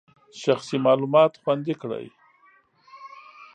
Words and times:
شخصي 0.41 0.77
معلومات 0.85 1.33
خوندي 1.41 1.73
کړئ. 1.81 2.05